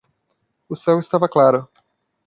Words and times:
O 0.67 0.75
céu 0.75 0.99
estava 0.99 1.29
claro. 1.29 1.69